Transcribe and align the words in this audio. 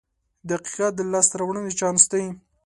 •دقیقه 0.49 0.87
د 0.97 0.99
لاسته 1.11 1.35
راوړنې 1.39 1.73
چانس 1.79 2.03
دی. 2.11 2.23